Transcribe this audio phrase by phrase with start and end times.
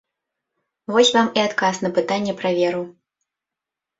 [0.93, 2.83] Вось вам і адказ на пытанне пра веру.